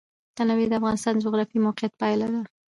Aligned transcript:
تنوع 0.37 0.67
د 0.69 0.73
افغانستان 0.79 1.13
د 1.15 1.19
جغرافیایي 1.25 1.63
موقیعت 1.65 1.93
پایله 2.01 2.27
ده. 2.33 2.41